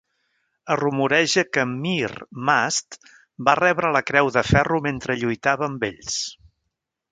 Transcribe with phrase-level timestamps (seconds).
[0.75, 2.09] Es rumoreja que Mir
[2.47, 2.97] Mast
[3.49, 6.21] va rebre la Creu de Ferro mentre lluitava amb ells.